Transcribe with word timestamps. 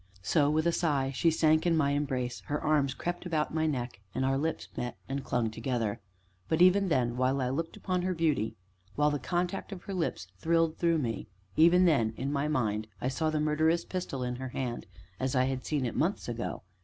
So, 0.23 0.49
with 0.49 0.65
a 0.65 0.71
sigh, 0.71 1.11
she 1.13 1.29
sank 1.29 1.67
in 1.67 1.77
my 1.77 1.91
embrace, 1.91 2.39
her 2.47 2.59
arms 2.59 2.95
crept 2.95 3.27
about 3.27 3.53
my 3.53 3.67
neck, 3.67 3.99
and 4.15 4.25
our 4.25 4.35
lips 4.35 4.67
met, 4.75 4.97
and 5.07 5.23
clung 5.23 5.51
together. 5.51 5.99
But 6.47 6.59
even 6.59 6.89
then 6.89 7.17
while 7.17 7.39
I 7.39 7.49
looked 7.51 7.77
upon 7.77 8.01
her 8.01 8.15
beauty, 8.15 8.55
while 8.95 9.11
the 9.11 9.19
contact 9.19 9.71
of 9.71 9.83
her 9.83 9.93
lips 9.93 10.25
thrilled 10.39 10.79
through 10.79 10.97
me 10.97 11.27
even 11.55 11.85
then, 11.85 12.15
in 12.17 12.33
my 12.33 12.47
mind, 12.47 12.87
I 12.99 13.09
saw 13.09 13.29
the 13.29 13.39
murderous 13.39 13.85
pistol 13.85 14.23
in 14.23 14.37
her 14.37 14.49
hand 14.49 14.87
as 15.19 15.35
I 15.35 15.43
had 15.43 15.67
seen 15.67 15.85
it 15.85 15.95
months 15.95 16.27
ago. 16.27 16.63